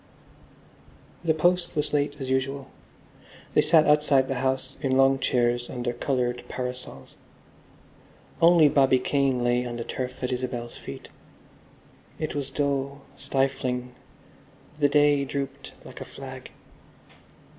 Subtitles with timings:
[1.23, 2.71] The post was late as usual.
[3.53, 7.17] They sat outside the house in long chairs under coloured parasols.
[8.41, 11.09] Only Bobby Kane lay on the turf at Isabel's feet.
[12.17, 13.93] It was dull, stifling;
[14.79, 16.49] the day drooped like a flag.